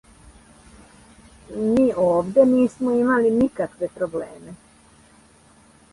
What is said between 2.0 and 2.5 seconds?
овде